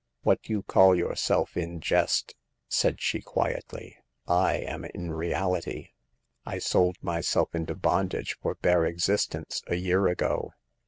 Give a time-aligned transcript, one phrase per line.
[0.23, 2.33] What you call yourself in jest,"
[2.67, 3.97] said she quietly,"
[4.47, 5.89] I am in reality;
[6.43, 10.53] I sold myself into bondage for bare existence a year ago.